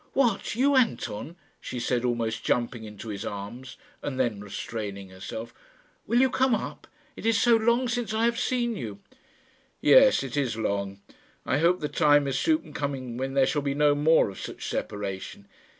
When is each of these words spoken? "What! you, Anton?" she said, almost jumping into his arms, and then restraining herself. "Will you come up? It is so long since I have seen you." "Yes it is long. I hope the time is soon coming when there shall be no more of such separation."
"What! 0.13 0.55
you, 0.55 0.75
Anton?" 0.75 1.35
she 1.59 1.79
said, 1.79 2.03
almost 2.03 2.43
jumping 2.43 2.85
into 2.85 3.09
his 3.09 3.23
arms, 3.23 3.77
and 4.01 4.19
then 4.19 4.39
restraining 4.41 5.09
herself. 5.09 5.53
"Will 6.07 6.19
you 6.19 6.29
come 6.31 6.55
up? 6.55 6.87
It 7.15 7.23
is 7.23 7.39
so 7.39 7.55
long 7.55 7.87
since 7.87 8.11
I 8.11 8.25
have 8.25 8.39
seen 8.39 8.75
you." 8.75 8.97
"Yes 9.79 10.23
it 10.23 10.35
is 10.35 10.57
long. 10.57 11.01
I 11.45 11.59
hope 11.59 11.81
the 11.81 11.87
time 11.87 12.25
is 12.27 12.39
soon 12.39 12.73
coming 12.73 13.15
when 13.17 13.35
there 13.35 13.45
shall 13.45 13.61
be 13.61 13.75
no 13.75 13.93
more 13.93 14.31
of 14.31 14.39
such 14.39 14.67
separation." 14.67 15.45